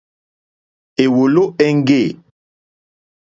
[1.03, 2.01] Èwòló éŋɡê.